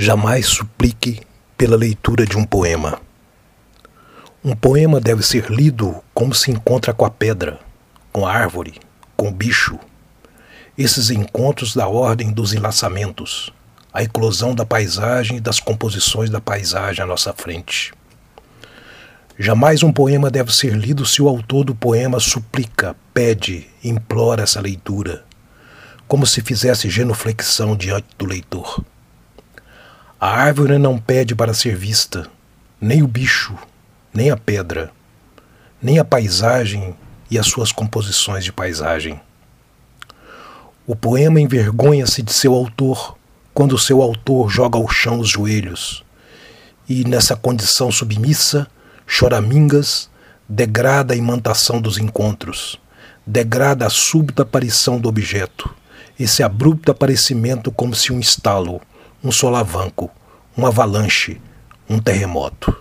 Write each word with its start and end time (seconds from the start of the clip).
Jamais 0.00 0.46
suplique 0.46 1.22
pela 1.56 1.76
leitura 1.76 2.24
de 2.24 2.38
um 2.38 2.44
poema. 2.44 3.00
Um 4.44 4.54
poema 4.54 5.00
deve 5.00 5.24
ser 5.24 5.50
lido 5.50 6.00
como 6.14 6.32
se 6.32 6.52
encontra 6.52 6.94
com 6.94 7.04
a 7.04 7.10
pedra, 7.10 7.58
com 8.12 8.24
a 8.24 8.32
árvore, 8.32 8.74
com 9.16 9.26
o 9.26 9.32
bicho. 9.32 9.76
Esses 10.78 11.10
encontros 11.10 11.74
da 11.74 11.88
ordem 11.88 12.30
dos 12.30 12.52
enlaçamentos, 12.52 13.52
a 13.92 14.04
eclosão 14.04 14.54
da 14.54 14.64
paisagem 14.64 15.38
e 15.38 15.40
das 15.40 15.58
composições 15.58 16.30
da 16.30 16.40
paisagem 16.40 17.02
à 17.02 17.06
nossa 17.06 17.32
frente. 17.32 17.92
Jamais 19.36 19.82
um 19.82 19.92
poema 19.92 20.30
deve 20.30 20.54
ser 20.54 20.74
lido 20.74 21.04
se 21.04 21.20
o 21.20 21.28
autor 21.28 21.64
do 21.64 21.74
poema 21.74 22.20
suplica, 22.20 22.94
pede, 23.12 23.66
implora 23.82 24.44
essa 24.44 24.60
leitura, 24.60 25.24
como 26.06 26.24
se 26.24 26.40
fizesse 26.40 26.88
genuflexão 26.88 27.74
diante 27.74 28.06
do 28.16 28.26
leitor. 28.26 28.80
A 30.20 30.30
árvore 30.30 30.78
não 30.78 30.98
pede 30.98 31.32
para 31.32 31.54
ser 31.54 31.76
vista, 31.76 32.28
nem 32.80 33.04
o 33.04 33.06
bicho, 33.06 33.54
nem 34.12 34.32
a 34.32 34.36
pedra, 34.36 34.90
nem 35.80 36.00
a 36.00 36.04
paisagem 36.04 36.96
e 37.30 37.38
as 37.38 37.46
suas 37.46 37.70
composições 37.70 38.42
de 38.42 38.50
paisagem. 38.50 39.20
O 40.84 40.96
poema 40.96 41.40
envergonha-se 41.40 42.20
de 42.20 42.32
seu 42.32 42.52
autor 42.52 43.16
quando 43.54 43.78
seu 43.78 44.02
autor 44.02 44.50
joga 44.50 44.76
ao 44.76 44.88
chão 44.88 45.20
os 45.20 45.28
joelhos 45.28 46.04
e, 46.88 47.04
nessa 47.04 47.36
condição 47.36 47.92
submissa, 47.92 48.66
choramingas, 49.06 50.10
degrada 50.48 51.14
a 51.14 51.16
imantação 51.16 51.80
dos 51.80 51.96
encontros, 51.96 52.76
degrada 53.24 53.86
a 53.86 53.90
súbita 53.90 54.42
aparição 54.42 54.98
do 54.98 55.08
objeto, 55.08 55.72
esse 56.18 56.42
abrupto 56.42 56.90
aparecimento 56.90 57.70
como 57.70 57.94
se 57.94 58.12
um 58.12 58.18
estalo 58.18 58.80
um 59.28 59.30
solavanco, 59.30 60.10
uma 60.56 60.68
avalanche, 60.68 61.38
um 61.86 61.98
terremoto. 61.98 62.74